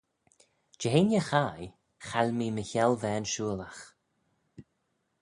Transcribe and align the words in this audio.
Jeheiney 0.79 1.25
chaie, 1.29 1.69
chaill 2.07 2.31
mee 2.37 2.53
my 2.55 2.63
'hellvane 2.71 3.27
shooylagh. 3.33 3.81